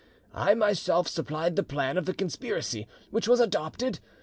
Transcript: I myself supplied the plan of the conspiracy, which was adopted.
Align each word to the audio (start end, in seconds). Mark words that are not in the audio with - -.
I 0.33 0.55
myself 0.55 1.07
supplied 1.07 1.55
the 1.55 1.61
plan 1.61 1.95
of 1.95 2.07
the 2.07 2.15
conspiracy, 2.15 2.87
which 3.11 3.27
was 3.27 3.39
adopted. 3.39 3.99